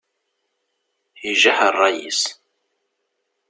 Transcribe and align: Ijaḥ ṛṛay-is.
Ijaḥ 1.29 1.57
ṛṛay-is. 1.73 2.21